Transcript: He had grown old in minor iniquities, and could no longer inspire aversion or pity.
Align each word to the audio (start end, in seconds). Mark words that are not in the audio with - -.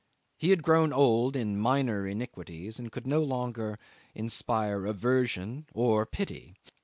He 0.39 0.49
had 0.49 0.63
grown 0.63 0.91
old 0.91 1.35
in 1.35 1.59
minor 1.59 2.07
iniquities, 2.07 2.79
and 2.79 2.91
could 2.91 3.05
no 3.05 3.21
longer 3.21 3.77
inspire 4.15 4.87
aversion 4.87 5.67
or 5.75 6.07
pity. 6.07 6.55